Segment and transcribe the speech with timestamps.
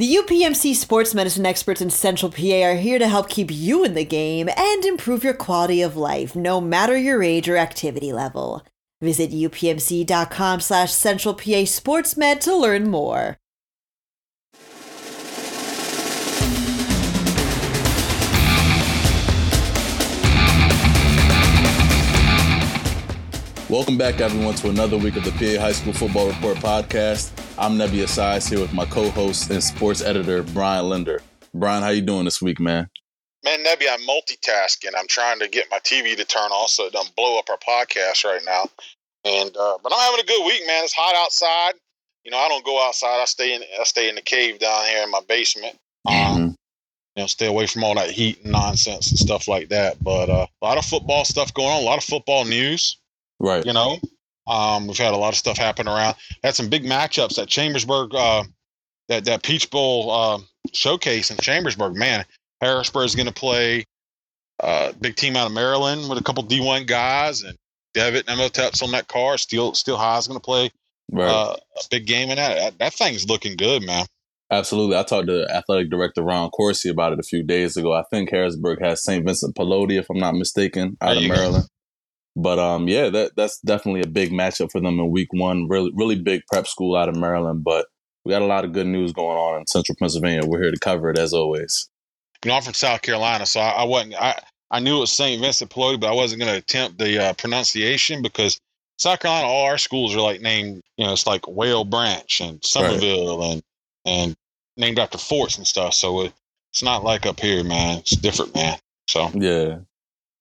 [0.00, 3.92] The UPMC sports medicine experts in Central PA are here to help keep you in
[3.92, 8.64] the game and improve your quality of life, no matter your age or activity level.
[9.02, 13.36] Visit upmc.com slash central PA sportsmed to learn more.
[23.70, 27.30] Welcome back, everyone, to another week of the PA High School Football Report podcast.
[27.56, 31.22] I'm Nebby Asias here with my co-host and sports editor Brian Linder.
[31.54, 32.88] Brian, how you doing this week, man?
[33.44, 34.90] Man, Nebby, I'm multitasking.
[34.98, 37.58] I'm trying to get my TV to turn off so it doesn't blow up our
[37.58, 38.68] podcast right now.
[39.24, 40.82] And uh, but I'm having a good week, man.
[40.82, 41.74] It's hot outside.
[42.24, 43.22] You know, I don't go outside.
[43.22, 45.78] I stay in I stay in the cave down here in my basement.
[46.08, 46.42] Mm-hmm.
[46.42, 46.56] Um,
[47.14, 50.02] you know, stay away from all that heat and nonsense and stuff like that.
[50.02, 51.82] But uh, a lot of football stuff going on.
[51.82, 52.99] A lot of football news.
[53.40, 53.64] Right.
[53.64, 53.98] You know,
[54.46, 56.14] um, we've had a lot of stuff happen around.
[56.44, 58.14] Had some big matchups at Chambersburg.
[58.14, 58.44] Uh,
[59.08, 60.38] that that Peach Bowl uh,
[60.72, 61.96] showcase in Chambersburg.
[61.96, 62.24] Man,
[62.60, 63.84] Harrisburg is going to play
[64.62, 67.56] uh, big team out of Maryland with a couple D1 guys and
[67.94, 69.36] Devitt and Imhotep's on that car.
[69.38, 70.70] Steel Steel High is going to play
[71.12, 71.28] Right.
[71.28, 72.54] uh, a big game in that.
[72.56, 72.78] that.
[72.78, 74.06] That thing's looking good, man.
[74.52, 74.96] Absolutely.
[74.96, 77.92] I talked to athletic director Ron Corsi about it a few days ago.
[77.92, 79.24] I think Harrisburg has St.
[79.24, 81.24] Vincent Palodi, if I'm not mistaken, out of.
[81.24, 81.66] Maryland.
[82.36, 85.68] But um, yeah, that that's definitely a big matchup for them in week one.
[85.68, 87.64] Really, really big prep school out of Maryland.
[87.64, 87.86] But
[88.24, 90.46] we got a lot of good news going on in Central Pennsylvania.
[90.46, 91.88] We're here to cover it as always.
[92.44, 94.14] You know, I'm from South Carolina, so I, I wasn't.
[94.14, 95.40] I I knew it was St.
[95.40, 98.60] Vincent Palodi, but I wasn't going to attempt the uh, pronunciation because
[98.98, 100.82] South Carolina, all our schools are like named.
[100.96, 103.62] You know, it's like Whale Branch and Somerville and
[104.04, 104.36] and
[104.76, 105.94] named after forts and stuff.
[105.94, 106.32] So it,
[106.72, 107.98] it's not like up here, man.
[107.98, 108.78] It's different, man.
[109.08, 109.78] So Yeah.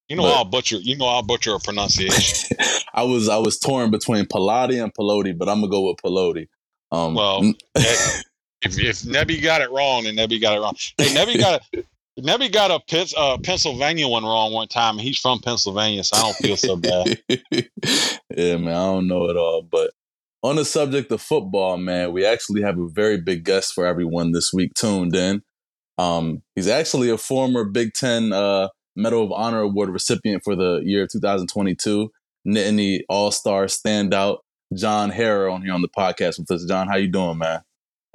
[0.09, 0.77] You know, But- I'll butcher.
[0.77, 2.57] You know, I'll butcher a pronunciation.
[2.93, 6.47] I was I was torn between Pallotti and Palodi, but I'm gonna go with Palodi.
[6.91, 8.23] Um, Well, if
[8.61, 10.75] if Nebby got it wrong, then Nebby got it wrong.
[10.97, 11.83] Hey, Nebby got a
[12.21, 16.17] Nebby got a Pitts, uh, Pennsylvania one wrong one time, and he's from Pennsylvania, so
[16.17, 17.17] I don't feel so bad.
[17.29, 19.61] yeah, man, I don't know it all.
[19.61, 19.91] But
[20.43, 24.31] on the subject of football, man, we actually have a very big guest for everyone
[24.33, 25.43] this week tuned in.
[25.97, 28.69] Um, he's actually a former Big Ten uh,
[29.01, 32.11] Medal of Honor Award recipient for the year of 2022,
[32.47, 34.39] Nittany All Star standout
[34.73, 36.65] John Harrar on here on the podcast with us.
[36.65, 37.61] John, how you doing, man?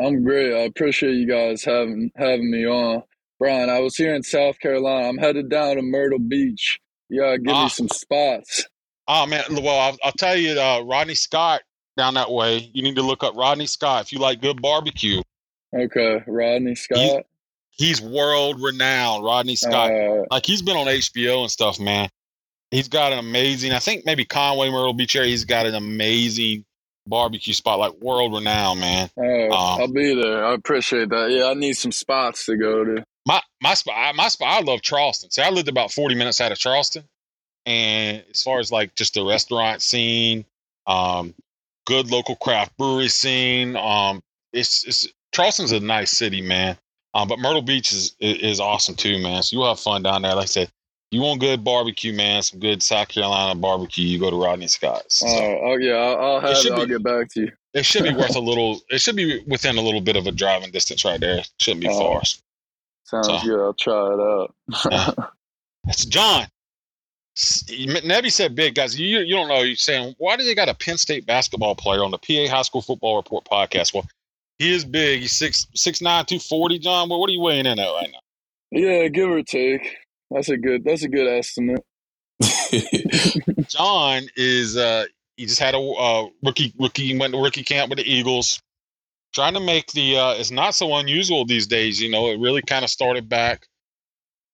[0.01, 0.55] I'm great.
[0.55, 3.03] I appreciate you guys having having me on.
[3.39, 5.09] Brian, I was here in South Carolina.
[5.09, 6.79] I'm headed down to Myrtle Beach.
[7.11, 7.65] Yeah, give Ah.
[7.65, 8.67] me some spots.
[9.07, 11.63] Oh man, well I'll, I'll tell you, uh, Rodney Scott
[11.97, 12.71] down that way.
[12.73, 15.21] You need to look up Rodney Scott if you like good barbecue.
[15.77, 17.25] Okay, Rodney Scott.
[17.77, 19.25] He's world renowned.
[19.25, 19.91] Rodney Scott.
[19.93, 22.09] Uh, like he's been on HBO and stuff, man.
[22.71, 23.73] He's got an amazing.
[23.73, 25.29] I think maybe Conway Myrtle Beach area.
[25.31, 26.65] He's got an amazing
[27.07, 29.11] barbecue spot, like world renowned, man.
[29.19, 29.77] oh, Ah.
[29.81, 30.45] I'll be there.
[30.45, 31.31] I appreciate that.
[31.31, 33.05] Yeah, I need some spots to go to.
[33.27, 34.49] My my spot, my spot.
[34.49, 35.31] I love Charleston.
[35.31, 37.05] See, I lived about forty minutes out of Charleston,
[37.67, 40.45] and as far as like just the restaurant scene,
[40.87, 41.35] um,
[41.87, 44.21] good local craft brewery scene, um,
[44.53, 46.77] it's it's Charleston's a nice city, man.
[47.15, 49.43] Um, but Myrtle Beach is is awesome too, man.
[49.43, 50.35] So you'll have fun down there.
[50.35, 50.71] Like I said,
[51.13, 52.43] you want good barbecue, man.
[52.43, 54.05] Some good South Carolina barbecue.
[54.07, 55.17] You go to Rodney Scott's.
[55.21, 56.79] So Oh, oh yeah, I'll, I'll have should it.
[56.79, 57.53] I'll get back to you.
[57.73, 58.81] it should be worth a little.
[58.91, 61.43] It should be within a little bit of a driving distance right there.
[61.61, 61.99] Shouldn't be Oh.
[61.99, 62.23] far.
[63.05, 63.61] Sounds So- good.
[63.65, 64.55] I'll try it out.
[64.91, 65.25] Yeah.
[65.87, 66.47] It's John.
[67.37, 68.99] Nebby said big guys.
[68.99, 69.61] You you don't know.
[69.61, 72.63] You're saying why do they got a Penn State basketball player on the PA High
[72.63, 73.93] School Football Report podcast?
[73.93, 74.07] Well,
[74.59, 75.21] he is big.
[75.21, 76.79] He's six six nine two forty.
[76.79, 78.19] John, what what are you weighing in at right now?
[78.71, 79.97] yeah, give or take.
[80.31, 80.85] That's a good.
[80.85, 81.85] That's a good estimate.
[83.69, 85.07] John is uh
[85.37, 88.61] he just had a uh, rookie rookie went to rookie camp with the Eagles.
[89.33, 92.31] Trying to make the uh it's not so unusual these days, you know.
[92.31, 93.67] It really kind of started back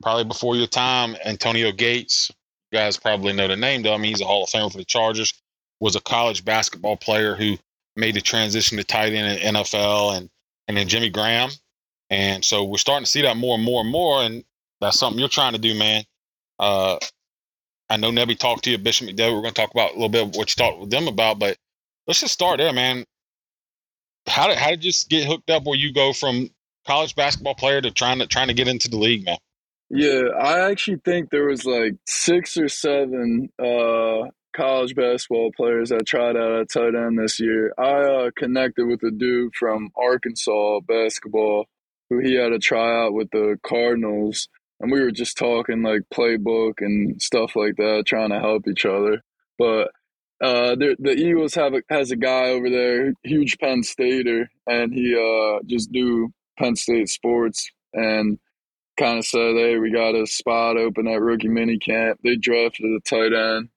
[0.02, 1.16] probably before your time.
[1.24, 2.30] Antonio Gates,
[2.70, 3.94] you guys probably know the name though.
[3.94, 5.34] I mean, he's a Hall of Famer for the Chargers.
[5.80, 7.56] Was a college basketball player who
[7.96, 10.30] made the transition to tight end in NFL, and
[10.68, 11.50] and then Jimmy Graham.
[12.10, 14.44] And so we're starting to see that more and more and more, and
[14.80, 16.04] that's something you're trying to do, man.
[16.59, 16.98] Uh,
[17.88, 19.34] I know Nebby talked to you, Bishop McDowell.
[19.34, 21.38] We're going to talk about a little bit of what you talked with them about,
[21.38, 21.56] but
[22.06, 23.04] let's just start there, man.
[24.26, 26.50] How did how did you get hooked up where you go from
[26.86, 29.38] college basketball player to trying to trying to get into the league, man?
[29.88, 36.06] Yeah, I actually think there was like six or seven uh, college basketball players that
[36.06, 37.72] tried out at tight end this year.
[37.78, 41.66] I uh, connected with a dude from Arkansas basketball
[42.08, 44.48] who he had a tryout with the Cardinals,
[44.80, 48.84] and we were just talking like playbook and stuff like that, trying to help each
[48.84, 49.22] other.
[49.58, 49.92] But
[50.42, 55.14] uh, the Eagles have a, has a guy over there, huge Penn Stater, and he
[55.14, 58.38] uh, just knew Penn State Sports and
[58.98, 62.87] kind of said, "Hey, we got a spot open at rookie mini camp." They drafted
[62.87, 63.69] a tight end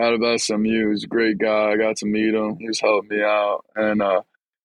[0.00, 0.90] out of SMU.
[0.90, 1.70] He's a great guy.
[1.70, 2.56] I got to meet him.
[2.58, 4.22] He was helping me out, and uh,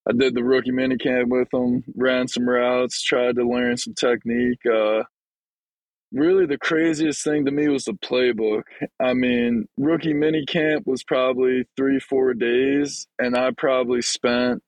[0.08, 1.84] I did the rookie mini camp with him.
[1.96, 4.66] Ran some routes, tried to learn some technique.
[4.66, 5.04] Uh,
[6.12, 8.64] really, the craziest thing to me was the playbook.
[9.00, 14.64] I mean, rookie mini camp was probably three, four days, and I probably spent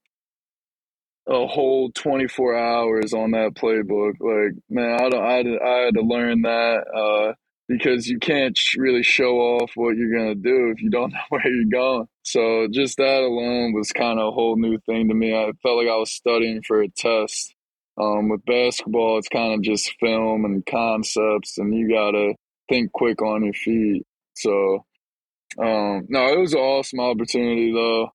[1.30, 4.14] a whole 24 hours on that playbook.
[4.20, 7.34] Like, man, I, don't, I, had, to, I had to learn that uh,
[7.68, 11.12] because you can't sh- really show off what you're going to do if you don't
[11.14, 12.08] know where you're going.
[12.24, 15.36] So just that alone was kind of a whole new thing to me.
[15.36, 17.54] I felt like I was studying for a test.
[18.02, 22.34] Um, with basketball, it's kind of just film and concepts, and you got to
[22.70, 24.06] think quick on your feet.
[24.36, 24.86] So,
[25.62, 28.10] um, no, it was an awesome opportunity, though.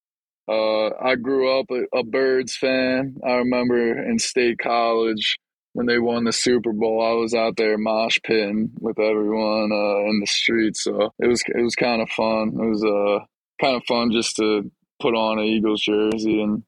[0.49, 3.17] Uh, I grew up a, a, Birds fan.
[3.26, 5.38] I remember in state college
[5.73, 10.11] when they won the Super Bowl, I was out there mosh pitting with everyone uh,
[10.11, 10.85] in the streets.
[10.85, 12.52] So it was it was kind of fun.
[12.61, 13.25] It was uh,
[13.61, 14.70] kind of fun just to
[15.00, 16.62] put on an Eagles jersey, and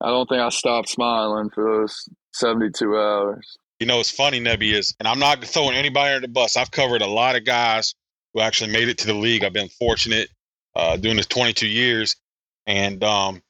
[0.00, 3.58] I don't think I stopped smiling for those seventy two hours.
[3.78, 6.56] You know, it's funny, Nebby is, and I'm not throwing anybody under the bus.
[6.56, 7.94] I've covered a lot of guys
[8.34, 9.44] who actually made it to the league.
[9.44, 10.28] I've been fortunate
[10.74, 12.16] uh, doing this 22 years
[12.66, 13.42] and um,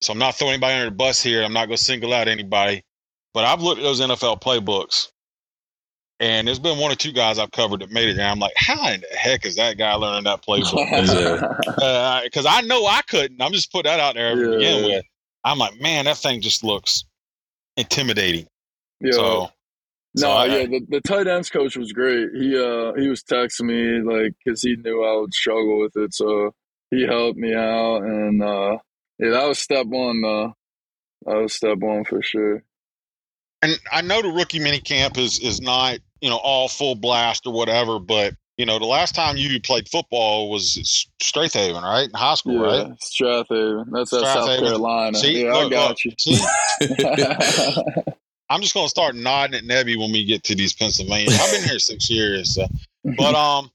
[0.00, 1.42] so I'm not throwing anybody under the bus here.
[1.42, 2.82] I'm not going to single out anybody,
[3.32, 5.08] but I've looked at those NFL playbooks,
[6.20, 8.18] and there's been one or two guys I've covered that made it.
[8.18, 12.24] And I'm like, how in the heck is that guy learning that playbook?
[12.24, 13.40] Because uh, I know I couldn't.
[13.40, 14.56] I'm just put that out there to yeah.
[14.56, 15.04] begin with.
[15.44, 17.04] I'm like, man, that thing just looks
[17.76, 18.46] intimidating.
[19.00, 19.12] Yeah.
[19.12, 19.50] So,
[20.16, 22.28] no, so I, yeah, the, the tight ends coach was great.
[22.34, 26.14] He uh he was texting me like because he knew I would struggle with it.
[26.14, 26.54] So
[26.94, 28.78] he helped me out, and uh,
[29.18, 30.20] yeah, that was step one.
[30.22, 30.54] Though.
[31.26, 32.62] That was step one for sure.
[33.62, 37.46] And I know the rookie mini camp is is not you know all full blast
[37.46, 42.08] or whatever, but you know the last time you played football was Strath Haven, right?
[42.08, 43.02] In high school, yeah, right?
[43.02, 43.86] Strath Haven.
[43.90, 45.16] That's at South Carolina.
[45.16, 48.12] See, yeah, look, I got look, you.
[48.50, 51.32] I'm just gonna start nodding at Nebby when we get to these Pennsylvania.
[51.32, 52.66] I've been here six years, so.
[53.16, 53.70] but um,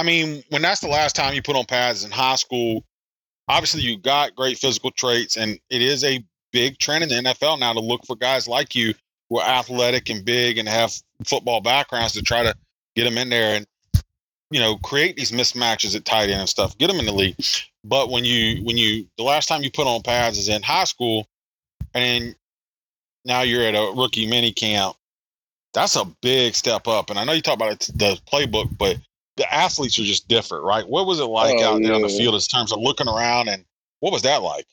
[0.00, 2.84] I mean, when that's the last time you put on pads in high school,
[3.48, 7.60] obviously you got great physical traits, and it is a big trend in the NFL
[7.60, 8.94] now to look for guys like you
[9.28, 10.94] who are athletic and big and have
[11.26, 12.54] football backgrounds to try to
[12.96, 13.66] get them in there and
[14.50, 17.36] you know create these mismatches at tight end and stuff, get them in the league.
[17.84, 20.84] But when you when you the last time you put on pads is in high
[20.84, 21.28] school,
[21.92, 22.34] and
[23.26, 24.96] now you're at a rookie mini camp.
[25.74, 27.10] That's a big step up.
[27.10, 28.96] And I know you talk about the playbook, but
[29.40, 30.86] the athletes are just different, right?
[30.86, 33.48] What was it like oh, out there on the field in terms of looking around
[33.48, 33.64] and
[34.00, 34.66] what was that like?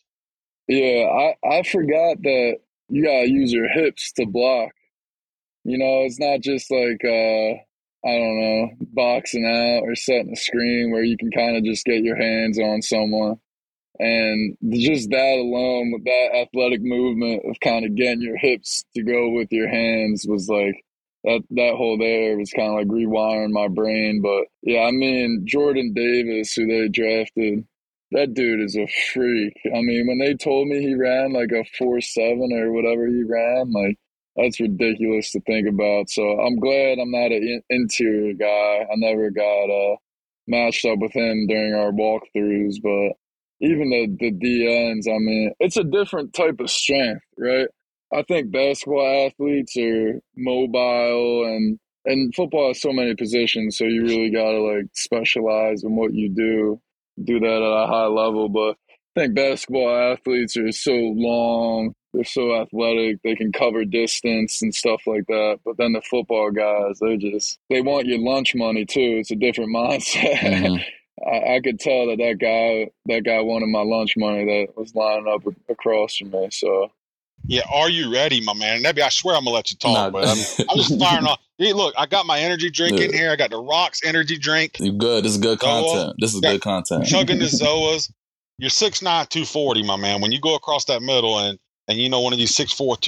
[0.68, 2.58] Yeah, I, I forgot that
[2.90, 4.72] you gotta use your hips to block.
[5.64, 7.64] You know, it's not just like uh
[8.06, 11.86] I don't know, boxing out or setting a screen where you can kind of just
[11.86, 13.40] get your hands on someone.
[14.00, 19.04] And just that alone, with that athletic movement of kind of getting your hips to
[19.04, 20.84] go with your hands was like
[21.27, 24.21] that that whole there was kind of like rewiring my brain.
[24.24, 27.65] But yeah, I mean Jordan Davis, who they drafted,
[28.12, 29.53] that dude is a freak.
[29.65, 33.24] I mean, when they told me he ran like a four seven or whatever he
[33.24, 33.97] ran, like
[34.38, 36.09] that's ridiculous to think about.
[36.09, 38.86] So I'm glad I'm not an interior guy.
[38.89, 39.98] I never got uh,
[40.48, 43.17] matched up with him during our walkthroughs, but
[43.60, 47.67] even the the DNs, I mean, it's a different type of strength, right?
[48.14, 54.04] I think basketball athletes are mobile and and football has so many positions, so you
[54.04, 56.80] really gotta like specialize in what you do,
[57.22, 58.48] do that at a high level.
[58.48, 58.78] But
[59.16, 64.74] I think basketball athletes are so long, they're so athletic, they can cover distance and
[64.74, 65.60] stuff like that.
[65.66, 69.18] But then the football guys, they just they want your lunch money too.
[69.20, 70.38] It's a different mindset.
[70.38, 71.28] Mm-hmm.
[71.28, 74.96] I, I, could tell that that guy that guy wanted my lunch money that was
[74.96, 76.48] lining up across from me.
[76.52, 76.90] So
[77.48, 78.84] yeah, are you ready, my man?
[78.84, 80.10] Nebby, I swear I'm gonna let you talk, nah.
[80.10, 80.38] but I'm,
[80.70, 81.39] I'm, just firing off.
[81.58, 83.06] Hey, look, I got my energy drink yeah.
[83.06, 83.32] in here.
[83.32, 84.80] I got the Rocks energy drink.
[84.80, 85.24] You good?
[85.24, 85.84] This is good Zoa.
[85.84, 86.16] content.
[86.20, 87.06] This is good content.
[87.06, 88.12] Chugging the Zoas.
[88.60, 90.20] You're 6'9", 240, my man.
[90.20, 93.00] When you go across that middle and and you know one of these 6'4",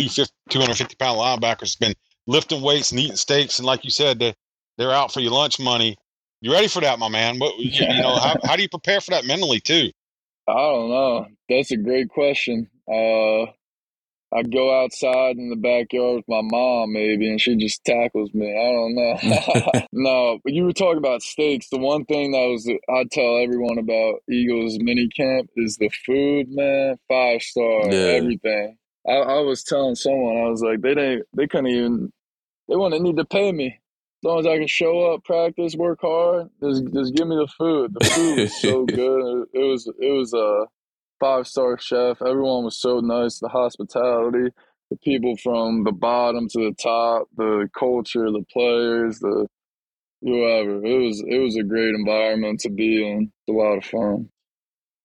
[0.50, 1.94] 250 pound linebackers has been
[2.28, 4.36] lifting weights and eating steaks, and like you said, they're,
[4.78, 5.98] they're out for your lunch money.
[6.42, 7.40] You ready for that, my man?
[7.40, 8.16] What you, you know?
[8.16, 9.92] How, how do you prepare for that mentally too?
[10.48, 11.26] I don't know.
[11.50, 12.70] That's a great question.
[12.88, 13.52] Uh,
[14.34, 18.48] I go outside in the backyard with my mom, maybe, and she just tackles me.
[18.52, 19.82] I don't know.
[19.92, 21.70] no, but you were talking about steaks.
[21.70, 26.48] The one thing that was I tell everyone about Eagles mini camp is the food,
[26.50, 26.98] man.
[27.08, 28.18] Five star, yeah.
[28.18, 28.78] everything.
[29.08, 32.12] I, I was telling someone I was like they didn't they couldn't even
[32.68, 33.80] they wouldn't need to pay me
[34.20, 36.50] as long as I can show up, practice, work hard.
[36.62, 37.96] Just just give me the food.
[37.98, 39.48] The food was so good.
[39.54, 40.66] It was it was a
[41.20, 42.22] five star chef.
[42.22, 43.40] Everyone was so nice.
[43.40, 44.54] The hospitality,
[44.90, 49.48] the people from the bottom to the top, the culture, the players, the
[50.22, 50.84] whoever.
[50.84, 53.32] It was it was a great environment to be in.
[53.48, 54.30] It's a lot of fun.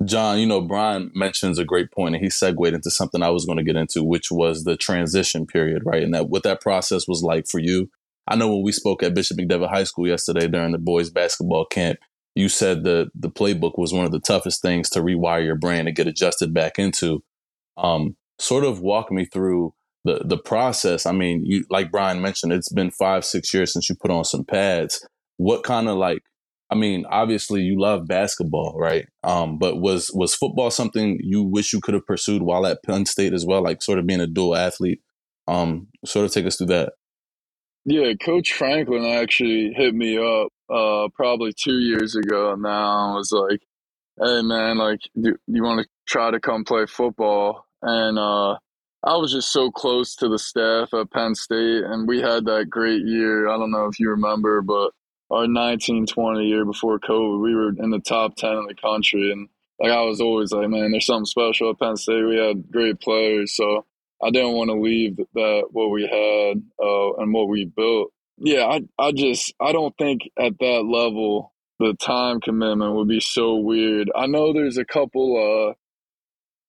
[0.04, 3.46] John, you know, Brian mentions a great point, and he segued into something I was
[3.46, 6.02] going to get into, which was the transition period, right?
[6.02, 7.90] And that what that process was like for you.
[8.26, 11.66] I know when we spoke at Bishop McDevitt High School yesterday during the boys basketball
[11.66, 11.98] camp,
[12.34, 15.84] you said the the playbook was one of the toughest things to rewire your brain
[15.84, 17.22] to get adjusted back into.
[17.76, 19.74] Um, sort of walk me through
[20.04, 21.06] the the process.
[21.06, 24.24] I mean, you like Brian mentioned, it's been five six years since you put on
[24.24, 25.06] some pads.
[25.36, 26.22] What kind of like
[26.70, 29.06] I mean, obviously you love basketball, right?
[29.22, 33.06] Um, but was was football something you wish you could have pursued while at Penn
[33.06, 35.00] State as well, like sort of being a dual athlete?
[35.46, 36.94] Um, sort of take us through that.
[37.84, 43.32] Yeah, Coach Franklin actually hit me up uh, probably two years ago now and was
[43.32, 43.60] like,
[44.18, 48.52] "Hey man, like, do you want to try to come play football?" And uh,
[49.04, 52.70] I was just so close to the staff at Penn State, and we had that
[52.70, 53.48] great year.
[53.48, 54.92] I don't know if you remember, but
[55.30, 59.32] our 1920 year before COVID, we were in the top 10 in the country.
[59.32, 59.48] And
[59.80, 62.24] like I was always like, man, there's something special at Penn State.
[62.24, 63.56] We had great players.
[63.56, 63.84] So
[64.22, 68.12] I didn't want to leave that what we had uh, and what we built.
[68.38, 73.20] Yeah, I I just I don't think at that level the time commitment would be
[73.20, 74.10] so weird.
[74.14, 75.74] I know there's a couple uh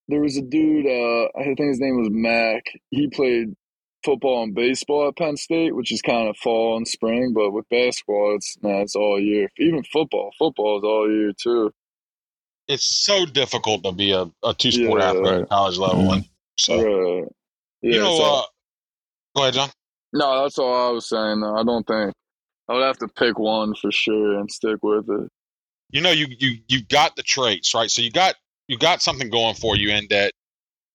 [0.08, 2.64] there was a dude, uh I think his name was Mac.
[2.92, 3.56] He played
[4.04, 7.68] football and baseball at Penn State, which is kind of fall and spring, but with
[7.70, 9.50] basketball, it's nah, it's all year.
[9.58, 11.74] Even football, football is all year too.
[12.68, 16.26] It's so difficult to be a, a two sport yeah, athlete at college level, and
[16.58, 17.28] so right.
[17.82, 18.18] yeah, you know.
[18.18, 18.42] So, uh,
[19.36, 19.70] go ahead, John.
[20.16, 21.44] No, that's all I was saying.
[21.44, 22.14] I don't think
[22.68, 25.30] I would have to pick one for sure and stick with it.
[25.92, 27.92] You know, you you you got the traits right.
[27.92, 28.36] So you got
[28.68, 30.32] you got something going for you in that.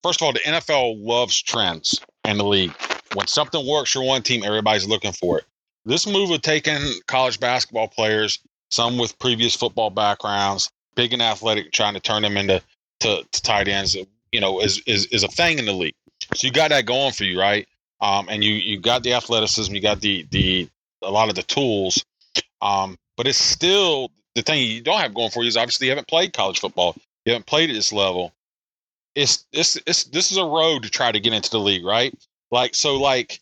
[0.03, 2.75] First of all, the NFL loves trends in the league
[3.15, 5.45] when something works for one team, everybody's looking for it.
[5.85, 8.39] This move of taking college basketball players,
[8.71, 12.63] some with previous football backgrounds, big and athletic, trying to turn them into
[13.01, 13.97] to, to tight ends,
[14.33, 15.95] you know, is, is is a thing in the league.
[16.35, 17.67] So you got that going for you, right?
[18.01, 20.69] Um, and you you got the athleticism, you got the the
[21.03, 22.05] a lot of the tools,
[22.63, 25.91] um, but it's still the thing you don't have going for you is obviously you
[25.91, 28.33] haven't played college football, you haven't played at this level.
[29.15, 32.15] It's it's it's this is a road to try to get into the league, right?
[32.51, 33.41] Like so, like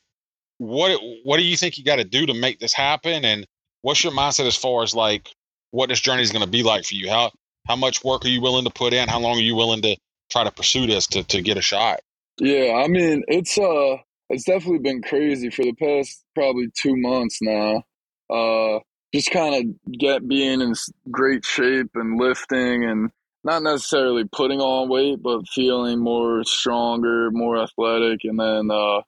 [0.58, 3.24] what what do you think you got to do to make this happen?
[3.24, 3.46] And
[3.82, 5.30] what's your mindset as far as like
[5.70, 7.08] what this journey is going to be like for you?
[7.08, 7.30] How
[7.66, 9.08] how much work are you willing to put in?
[9.08, 9.96] How long are you willing to
[10.30, 12.00] try to pursue this to to get a shot?
[12.38, 13.98] Yeah, I mean it's uh
[14.30, 17.82] it's definitely been crazy for the past probably two months now.
[18.30, 18.80] Uh,
[19.14, 20.75] just kind of get being in
[21.11, 23.11] great shape and lifting and
[23.44, 29.00] not necessarily putting on weight, but feeling more stronger, more athletic, and then uh,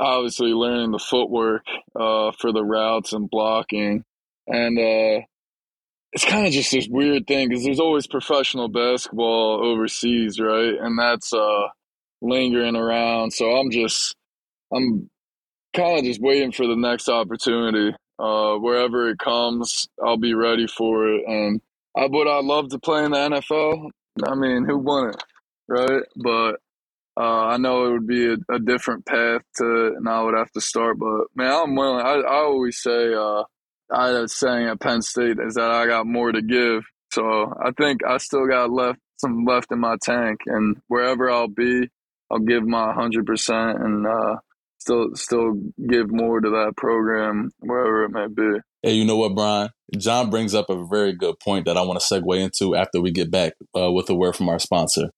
[0.00, 1.62] obviously learning the footwork
[1.94, 4.04] uh, for the routes and blocking.
[4.48, 5.24] And uh,
[6.12, 10.74] it's kind of just this weird thing because there's always professional basketball overseas, right?
[10.80, 11.68] And that's uh,
[12.22, 13.32] lingering around.
[13.32, 14.16] So I'm just,
[14.72, 15.10] I'm
[15.74, 17.94] kind of just waiting for the next opportunity.
[18.18, 21.24] Uh, wherever it comes, I'll be ready for it.
[21.26, 21.60] And
[21.96, 23.90] I would I love to play in the NFL.
[24.26, 25.22] I mean, who wouldn't,
[25.68, 26.02] right?
[26.16, 26.56] But
[27.18, 30.50] uh, I know it would be a, a, different path to, and I would have
[30.52, 30.98] to start.
[30.98, 32.04] But man, I'm willing.
[32.04, 33.42] I, I always say, uh,
[33.92, 36.84] I was saying at Penn State is that I got more to give.
[37.10, 41.48] So I think I still got left some left in my tank, and wherever I'll
[41.48, 41.88] be,
[42.30, 44.36] I'll give my hundred percent, and uh,
[44.78, 45.54] still still
[45.88, 48.60] give more to that program wherever it may be.
[48.82, 49.70] Hey, you know what, Brian?
[49.96, 53.10] John brings up a very good point that I want to segue into after we
[53.10, 55.10] get back uh, with a word from our sponsor.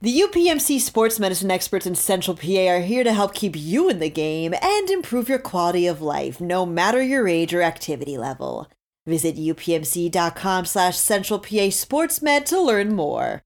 [0.00, 3.98] The UPMC sports medicine experts in Central PA are here to help keep you in
[3.98, 8.70] the game and improve your quality of life, no matter your age or activity level.
[9.06, 13.42] Visit upmc.com slash central PA sportsmed to learn more.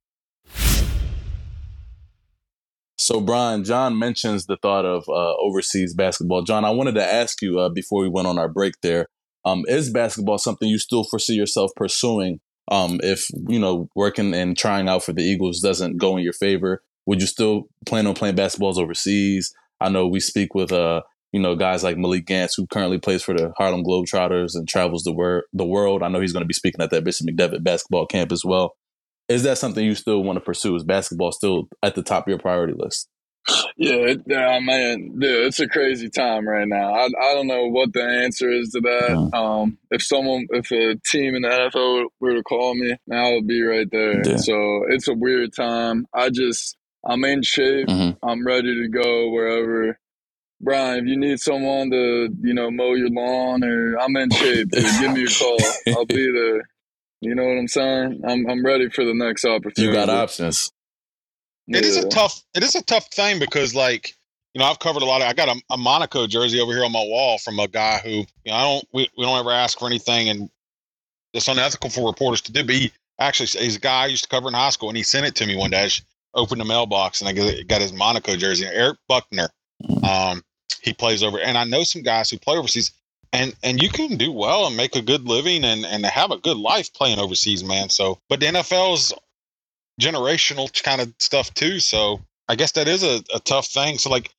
[3.12, 6.40] So, Brian, John mentions the thought of uh, overseas basketball.
[6.44, 9.04] John, I wanted to ask you uh, before we went on our break there
[9.44, 12.40] um, is basketball something you still foresee yourself pursuing?
[12.70, 16.32] Um, if, you know, working and trying out for the Eagles doesn't go in your
[16.32, 19.52] favor, would you still plan on playing basketballs overseas?
[19.78, 21.02] I know we speak with, uh,
[21.32, 25.02] you know, guys like Malik Gantz, who currently plays for the Harlem Globetrotters and travels
[25.02, 26.02] the, wor- the world.
[26.02, 28.74] I know he's going to be speaking at that Bishop McDevitt basketball camp as well
[29.32, 30.74] is that something you still want to pursue?
[30.76, 33.08] Is basketball still at the top of your priority list?
[33.76, 36.94] Yeah, yeah, man, dude, it's a crazy time right now.
[36.94, 39.10] I I don't know what the answer is to that.
[39.10, 39.34] Mhm.
[39.34, 43.48] Um, if someone, if a team in the NFL were to call me, I would
[43.48, 44.22] be right there.
[44.24, 44.36] Yeah.
[44.36, 46.06] So it's a weird time.
[46.14, 47.88] I just, I'm in shape.
[47.88, 48.16] Mhm.
[48.22, 49.98] I'm ready to go wherever.
[50.60, 54.68] Brian, if you need someone to, you know, mow your lawn, or I'm in shape,
[54.70, 55.58] dude, give me a call.
[55.96, 56.62] I'll be there.
[57.22, 58.22] You know what I'm saying?
[58.26, 59.82] I'm I'm ready for the next opportunity.
[59.82, 60.72] You got options.
[61.68, 62.02] It is Yeah.
[62.02, 62.42] a tough.
[62.54, 64.14] It is a tough thing because, like,
[64.54, 65.28] you know, I've covered a lot of.
[65.28, 68.10] I got a, a Monaco jersey over here on my wall from a guy who,
[68.10, 68.84] you know, I don't.
[68.92, 70.50] We, we don't ever ask for anything, and
[71.32, 72.64] it's unethical for reporters to do.
[72.64, 75.04] But he actually, he's a guy I used to cover in high school, and he
[75.04, 75.82] sent it to me one day.
[75.82, 76.02] I just
[76.34, 78.66] opened the mailbox, and I got- got his Monaco jersey.
[78.66, 79.48] Eric Buckner.
[80.02, 80.42] Um,
[80.82, 82.90] he plays over, and I know some guys who play overseas,
[83.32, 86.38] and and you can do well and make a good living and and have a
[86.38, 87.88] good life playing overseas, man.
[87.88, 89.12] So, but the NFL's
[90.00, 91.80] generational kind of stuff too.
[91.80, 93.98] So I guess that is a, a tough thing.
[93.98, 94.30] So like,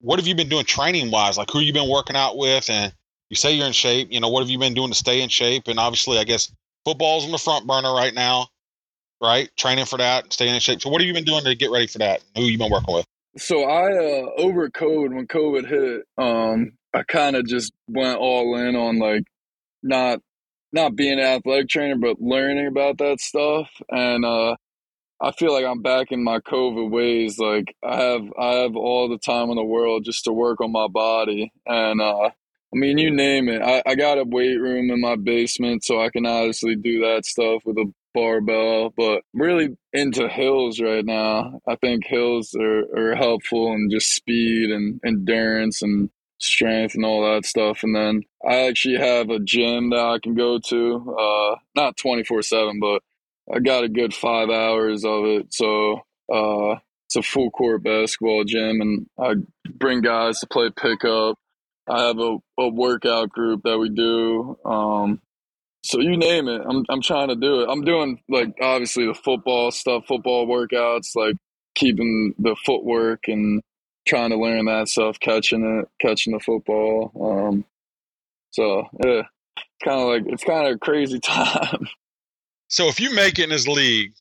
[0.00, 1.36] what have you been doing training wise?
[1.36, 2.70] Like who you been working out with?
[2.70, 2.92] And
[3.30, 4.08] you say you're in shape.
[4.10, 5.68] You know, what have you been doing to stay in shape?
[5.68, 6.50] And obviously, I guess
[6.84, 8.48] football's on the front burner right now,
[9.20, 9.50] right?
[9.56, 10.80] Training for that, staying in shape.
[10.80, 12.22] So what have you been doing to get ready for that?
[12.36, 13.06] Who you been working with?
[13.36, 18.56] So I uh over COVID when COVID hit, um, I kind of just went all
[18.56, 19.24] in on like
[19.82, 20.20] not
[20.72, 23.68] not being an athletic trainer, but learning about that stuff.
[23.90, 24.56] And uh
[25.20, 27.38] I feel like I'm back in my COVID ways.
[27.38, 30.72] Like I have I have all the time in the world just to work on
[30.72, 31.52] my body.
[31.66, 33.62] And uh I mean you name it.
[33.62, 37.24] I, I got a weight room in my basement so I can obviously do that
[37.26, 41.60] stuff with a barbell, but really into hills right now.
[41.68, 47.22] I think hills are, are helpful and just speed and endurance and strength and all
[47.22, 47.82] that stuff.
[47.82, 52.42] And then I actually have a gym that I can go to, uh, not 24
[52.42, 53.02] 7, but
[53.52, 55.54] I got a good five hours of it.
[55.54, 59.34] So uh, it's a full court basketball gym, and I
[59.70, 61.38] bring guys to play pickup.
[61.88, 64.58] I have a, a workout group that we do.
[64.64, 65.22] Um,
[65.88, 67.68] so you name it, I'm I'm trying to do it.
[67.70, 71.34] I'm doing like obviously the football stuff, football workouts, like
[71.74, 73.62] keeping the footwork and
[74.06, 77.10] trying to learn that stuff, catching it, catching the football.
[77.18, 77.64] Um,
[78.50, 79.22] so yeah,
[79.56, 81.88] it's kind of like it's kind of a crazy time.
[82.68, 84.12] So if you make it in this league,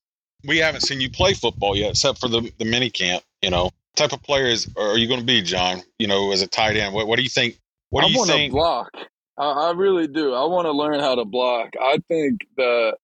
[0.45, 3.23] we haven't seen you play football yet, except for the the mini camp.
[3.41, 5.81] You know, type of player is are you going to be, John?
[5.99, 7.59] You know, as a tight end, what, what do you think?
[7.89, 8.53] What do I you think?
[8.53, 8.91] block.
[9.37, 10.33] I, I really do.
[10.33, 11.73] I want to learn how to block.
[11.79, 12.97] I think that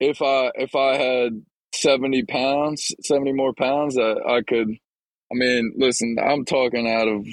[0.00, 1.42] if I if I had
[1.74, 4.68] seventy pounds, seventy more pounds, that I could.
[4.68, 7.26] I mean, listen, I'm talking out of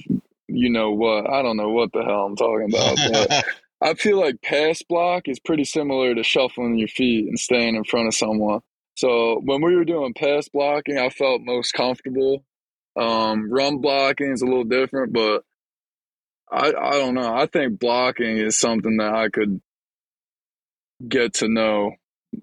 [0.48, 1.30] you know what.
[1.30, 2.98] I don't know what the hell I'm talking about.
[3.12, 3.46] But
[3.82, 7.84] I feel like pass block is pretty similar to shuffling your feet and staying in
[7.84, 8.62] front of someone.
[8.96, 12.46] So when we were doing pass blocking, I felt most comfortable.
[12.96, 15.44] Um, run blocking is a little different, but
[16.54, 17.34] I I don't know.
[17.36, 19.62] I think blocking is something that I could
[21.08, 21.92] get to know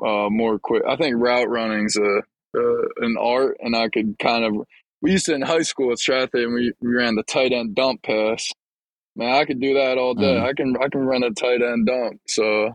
[0.05, 0.83] uh, more quick.
[0.89, 2.23] I think route running's a
[2.57, 4.67] uh, an art, and I could kind of.
[5.03, 7.75] We used to in high school at Strath Haven, we, we ran the tight end
[7.77, 8.53] dump pass.
[9.17, 10.27] Man, I could do that all day.
[10.27, 10.45] Mhm.
[10.47, 12.21] I can I can run a tight end dump.
[12.29, 12.71] So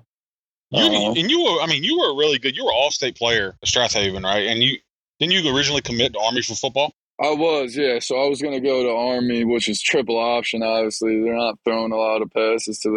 [0.71, 1.13] You, Uh-huh.
[1.17, 2.55] and you were, I mean, you were really good.
[2.57, 4.47] You were all state player at Strath Haven, right?
[4.47, 4.77] And you
[5.19, 6.93] didn't you originally commit to Army for football?
[7.21, 7.99] I was, yeah.
[7.99, 10.63] So I was gonna go to Army, which is triple option.
[10.63, 12.91] Obviously, they're not throwing a lot of passes to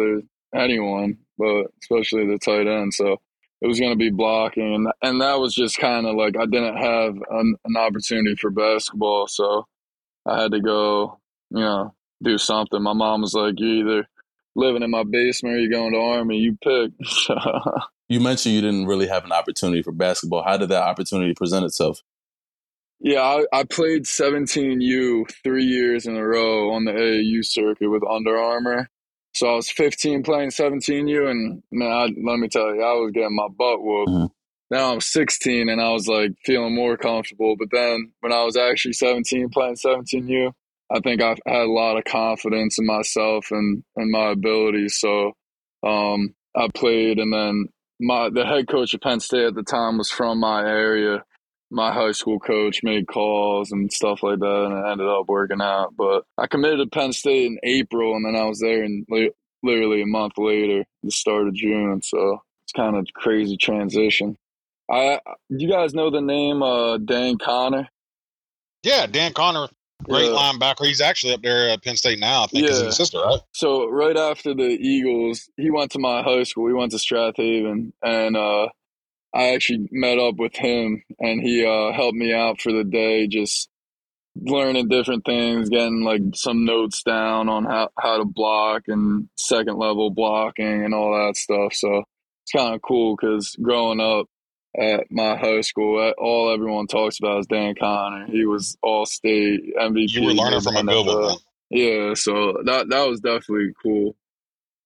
[0.53, 2.93] their anyone, but especially the tight end.
[2.93, 3.17] So
[3.61, 6.77] it was gonna be blocking, and and that was just kind of like I didn't
[6.77, 9.65] have an, an opportunity for basketball, so
[10.25, 11.19] I had to go,
[11.51, 12.81] you know, do something.
[12.81, 14.07] My mom was like, "You either
[14.55, 16.37] living in my basement or you're going to Army.
[16.39, 16.91] You pick."
[18.11, 20.41] You mentioned you didn't really have an opportunity for basketball.
[20.41, 22.01] How did that opportunity present itself?
[22.99, 28.03] Yeah, I, I played 17U three years in a row on the AAU circuit with
[28.03, 28.89] Under Armour.
[29.35, 33.11] So I was 15 playing 17U, and man, I, let me tell you, I was
[33.13, 34.09] getting my butt whooped.
[34.09, 34.29] Mhm.
[34.71, 37.55] Now I'm 16, and I was like feeling more comfortable.
[37.57, 40.51] But then when I was actually 17 playing 17U,
[40.91, 44.97] I think I had a lot of confidence in myself and, and my abilities.
[44.99, 45.33] So
[45.83, 47.67] um, I played, and then
[47.99, 51.23] my the head coach of Penn State at the time was from my area
[51.71, 55.61] my high school coach made calls and stuff like that, and it ended up working
[55.61, 55.93] out.
[55.97, 59.31] But I committed to Penn State in April, and then I was there in li-
[59.63, 62.01] literally a month later, the start of June.
[62.03, 64.35] So it's kind of crazy transition.
[64.91, 67.87] I, you guys know the name uh, Dan Connor?
[68.83, 69.67] Yeah, Dan Connor,
[70.03, 70.37] great Yeah.
[70.37, 70.85] linebacker.
[70.85, 72.43] He's actually up there at Penn State now.
[72.43, 73.39] I think his sister, right?
[73.53, 76.67] So right after the Eagles, he went to my high school.
[76.67, 78.69] He went to Strath Haven, and uh,
[79.33, 83.27] I actually met up with him and he uh, helped me out for the day,
[83.27, 83.69] just
[84.35, 89.77] learning different things, getting like some notes down on how, how to block and second
[89.77, 91.73] level blocking and all that stuff.
[91.73, 92.03] So
[92.43, 94.27] it's kind of cool because growing up
[94.79, 98.25] at my high school, all everyone talks about is Dan Connor.
[98.27, 100.11] He was all state MVP.
[100.13, 101.37] You were learning from a good.
[101.71, 104.15] Yeah, so that that was definitely cool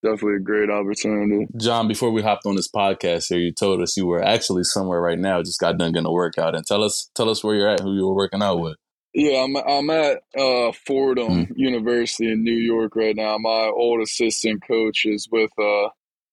[0.04, 1.48] definitely a great opportunity.
[1.58, 5.02] John, before we hopped on this podcast here, you told us you were actually somewhere
[5.02, 6.56] right now, just got done getting a workout.
[6.56, 8.78] And tell us tell us where you're at, who you were working out with.
[9.13, 11.52] Yeah, I'm I'm at uh, Fordham mm.
[11.56, 13.38] University in New York right now.
[13.38, 15.52] My old assistant coach is with.
[15.58, 15.89] Uh,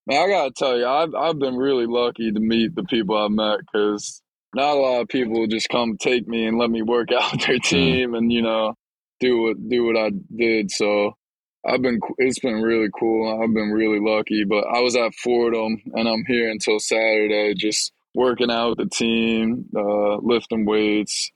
[0.07, 3.31] man, I gotta tell you, I've I've been really lucky to meet the people I've
[3.31, 4.23] met because
[4.55, 7.57] not a lot of people just come take me and let me work out their
[7.57, 7.63] hmm.
[7.63, 8.19] team mm.
[8.19, 8.75] and you know
[9.21, 10.71] do what do what I did.
[10.71, 11.17] So
[11.67, 13.43] I've been it's been really cool.
[13.43, 17.93] I've been really lucky, but I was at Fordham and I'm here until Saturday, just
[18.15, 21.31] working out with the team, uh, lifting weights,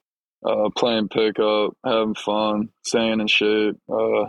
[0.45, 4.29] uh, playing pickup, having fun, staying in shape, uh,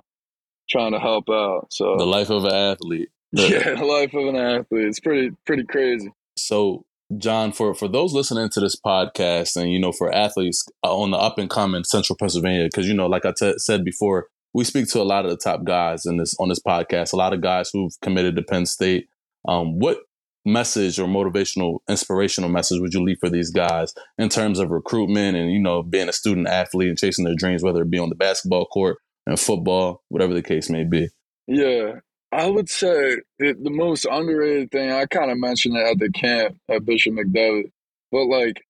[0.70, 1.68] trying to help out.
[1.72, 3.10] So the life of an athlete.
[3.32, 4.88] yeah, the life of an athlete.
[4.88, 6.12] It's pretty pretty crazy.
[6.38, 6.86] So
[7.18, 11.18] John, for for those listening to this podcast, and you know, for athletes on the
[11.18, 14.88] up and coming Central Pennsylvania, because you know, like I t- said before, we speak
[14.88, 17.42] to a lot of the top guys in this on this podcast, a lot of
[17.42, 19.08] guys who've committed to Penn State.
[19.46, 19.98] Um, what
[20.46, 25.36] message or motivational, inspirational message would you leave for these guys in terms of recruitment
[25.36, 28.08] and you know being a student athlete and chasing their dreams, whether it be on
[28.08, 31.10] the basketball court and football, whatever the case may be?
[31.48, 31.96] Yeah,
[32.32, 34.90] I would say the, the most underrated thing.
[34.90, 37.72] I kind of mentioned it at the camp at Bishop McDevitt,
[38.10, 38.64] but like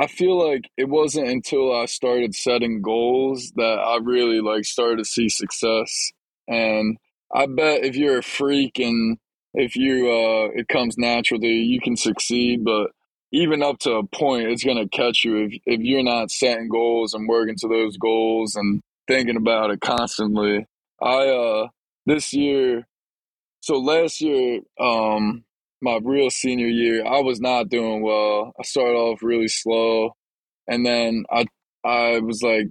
[0.00, 4.96] I feel like it wasn't until I started setting goals that I really like started
[4.96, 6.10] to see success.
[6.48, 6.96] And
[7.34, 9.18] I bet if you're a freak and
[9.52, 12.92] if you uh it comes naturally, you, can succeed, but
[13.30, 17.12] even up to a point it's gonna catch you if if you're not setting goals
[17.12, 20.66] and working to those goals and thinking about it constantly.
[21.02, 21.68] I uh
[22.06, 22.86] this year
[23.60, 25.44] so last year, um
[25.82, 28.52] my real senior year, I was not doing well.
[28.58, 30.16] I started off really slow,
[30.66, 31.46] and then I
[31.84, 32.66] I was like,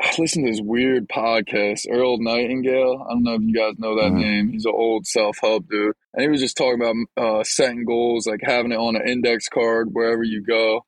[0.00, 3.04] I listened to this weird podcast, Earl Nightingale.
[3.08, 4.20] I don't know if you guys know that mm-hmm.
[4.20, 4.48] name.
[4.50, 8.26] He's an old self help dude, and he was just talking about uh, setting goals,
[8.26, 10.84] like having it on an index card wherever you go.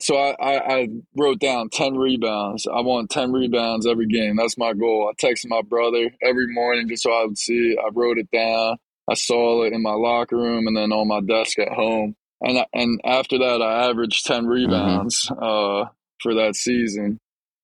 [0.00, 2.66] So I, I, I wrote down ten rebounds.
[2.66, 4.36] I want ten rebounds every game.
[4.36, 5.10] That's my goal.
[5.10, 7.78] I texted my brother every morning just so I would see it.
[7.78, 8.76] I wrote it down.
[9.08, 12.14] I saw it in my locker room and then on my desk at home.
[12.40, 14.48] And and after that, I averaged ten mm-hmm.
[14.48, 15.42] rebounds mm-hmm.
[15.42, 15.90] uh,
[16.22, 17.18] for that season.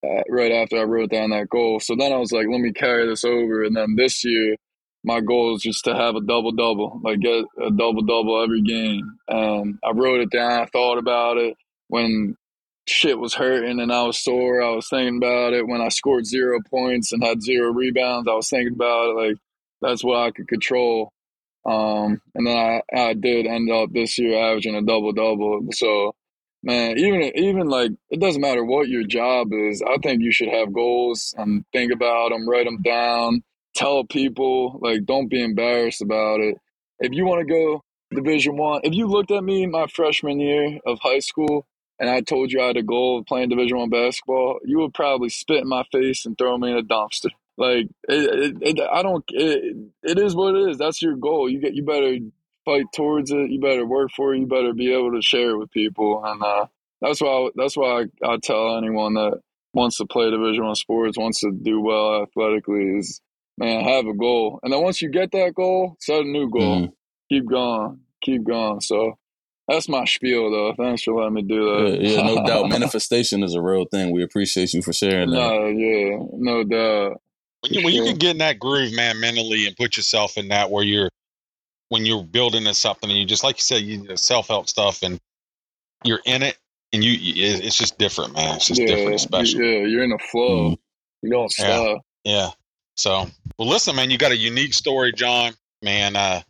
[0.05, 2.73] Uh, right after I wrote down that goal, so then I was like, let me
[2.73, 3.63] carry this over.
[3.63, 4.55] And then this year,
[5.03, 8.61] my goal is just to have a double double, like get a double double every
[8.63, 9.17] game.
[9.29, 10.53] And I wrote it down.
[10.53, 11.57] I thought about it
[11.89, 12.37] when
[12.87, 14.63] shit was hurting and I was sore.
[14.63, 18.29] I was thinking about it when I scored zero points and had zero rebounds.
[18.29, 19.37] I was thinking about it like
[19.81, 21.13] that's what I could control.
[21.67, 25.67] Um, and then I, I did end up this year averaging a double double.
[25.73, 26.15] So,
[26.63, 29.83] man, even even like it doesn't matter what your job is.
[29.83, 33.43] I think you should have goals and think about them, write them down,
[33.75, 34.79] tell people.
[34.83, 36.59] Like, don't be embarrassed about it.
[37.01, 37.83] If you want to go
[38.15, 41.67] Division One, if you looked at me my freshman year of high school
[41.99, 44.95] and I told you I had a goal of playing Division One basketball, you would
[44.95, 47.31] probably spit in my face and throw me in a dumpster.
[47.57, 49.25] Like it, it, it I don't.
[49.29, 50.79] It, it is what it is.
[50.79, 51.49] That's your goal.
[51.49, 51.75] You get.
[51.75, 52.17] You better
[52.65, 53.51] fight towards it.
[53.51, 54.41] You better work for it.
[54.41, 56.23] You better be able to share it with people.
[56.25, 56.67] And uh,
[57.01, 57.51] that's why.
[57.55, 59.41] That's why I, I tell anyone that
[59.73, 63.21] wants to play Division One sports, wants to do well athletically, is
[63.57, 64.59] man have a goal.
[64.63, 66.81] And then once you get that goal, set a new goal.
[66.81, 66.93] Mm.
[67.31, 68.01] Keep going.
[68.23, 68.81] Keep going.
[68.81, 69.19] So
[69.69, 70.75] that's my spiel, though.
[70.77, 72.01] Thanks for letting me do that.
[72.01, 72.69] Yeah, yeah no doubt.
[72.69, 74.13] Manifestation is a real thing.
[74.13, 75.37] We appreciate you for sharing that.
[75.37, 77.21] No, yeah, no doubt.
[77.65, 80.49] When you, when you can get in that groove, man, mentally, and put yourself in
[80.49, 81.09] that where you're
[81.89, 84.69] when you're building this something, and you just like you said, you need self help
[84.69, 85.19] stuff, and
[86.05, 86.59] you're in it,
[86.93, 88.57] and you it's just different, man.
[88.57, 89.63] It's just yeah, different, special.
[89.63, 90.73] Yeah, you're in a flow.
[90.73, 90.75] Mm-hmm.
[91.23, 92.03] You don't stop.
[92.23, 92.49] Yeah, yeah.
[92.97, 95.55] So, well, listen, man, you got a unique story, John.
[95.81, 96.43] Man, uh,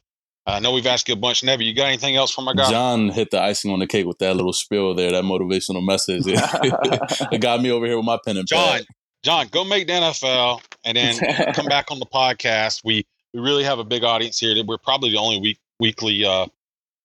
[0.46, 1.44] I know we've asked you a bunch.
[1.44, 2.68] Never, you got anything else from my guy?
[2.68, 6.24] John hit the icing on the cake with that little spill there, that motivational message.
[6.27, 8.87] it got me over here with my pen and John, pad.
[9.22, 12.83] John, go make the NFL and then come back on the podcast.
[12.85, 14.55] We we really have a big audience here.
[14.64, 16.47] We're probably the only week weekly uh,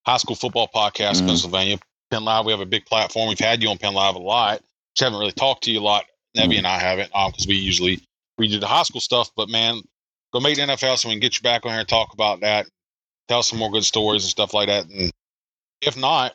[0.06, 1.22] high school football podcast mm-hmm.
[1.22, 1.78] in Pennsylvania.
[2.10, 3.28] Penn Live, we have a big platform.
[3.28, 4.62] We've had you on Penn Live a lot.
[4.94, 6.04] Just haven't really talked to you a lot.
[6.36, 6.58] Nebby mm-hmm.
[6.58, 8.00] and I haven't because um, we usually
[8.38, 9.30] we do the high school stuff.
[9.36, 9.80] But man,
[10.32, 12.40] go make the NFL so we can get you back on here and talk about
[12.40, 12.66] that.
[13.28, 14.88] Tell some more good stories and stuff like that.
[14.88, 15.10] And
[15.80, 16.34] if not,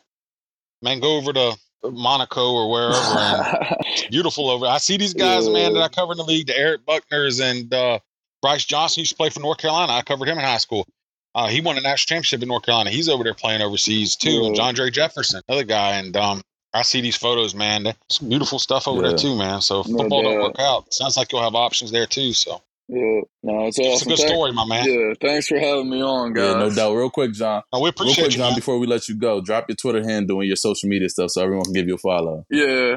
[0.82, 2.96] man, go over to Monaco or wherever.
[3.18, 3.66] And
[4.10, 4.66] beautiful over.
[4.66, 6.46] I see these guys, man, that I cover in the league.
[6.46, 7.98] The Eric Buckners and uh,
[8.42, 9.92] Brice Johnson used to play for North Carolina.
[9.92, 10.86] I covered him in high school.
[11.34, 12.90] Uh, he won a national championship in North Carolina.
[12.90, 14.30] He's over there playing overseas too.
[14.30, 14.46] Yeah.
[14.46, 15.96] And John Dre Jefferson, another guy.
[15.96, 17.82] And um, I see these photos, man.
[17.84, 19.08] That's some beautiful stuff over Yeah.
[19.10, 19.60] there too, man.
[19.60, 20.92] So No football don't work out.
[20.94, 22.32] Sounds like you'll have options there too.
[22.32, 23.92] So yeah, no, it's awesome.
[23.92, 24.84] it's a good Thank- story, my man.
[24.88, 26.52] Yeah, thanks for having me on, guys.
[26.54, 26.94] Yeah, no doubt.
[26.94, 27.62] Real quick, John.
[27.72, 28.50] No, we Real quick, you, John.
[28.50, 28.54] man.
[28.54, 31.42] Before we let you go, drop your Twitter handle and your social media stuff so
[31.42, 32.44] everyone can give you a follow.
[32.50, 32.96] Yeah.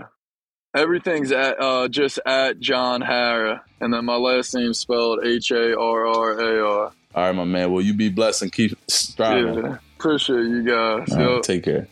[0.75, 5.75] Everything's at uh, just at John Harrar, and then my last name's spelled H A
[5.75, 6.91] R R A R.
[7.15, 7.71] All right, my man.
[7.71, 9.63] Well, you be blessed and keep striving.
[9.63, 11.12] Yeah, appreciate you guys.
[11.12, 11.41] All right, Yup.
[11.41, 11.88] take care.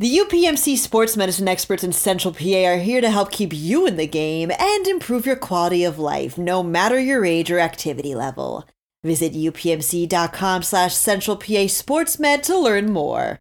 [0.00, 3.96] The UPMC sports medicine experts in Central PA are here to help keep you in
[3.96, 8.64] the game and improve your quality of life, no matter your age or activity level.
[9.02, 13.40] Visit upmc.com slash central PA sportsmed to learn more.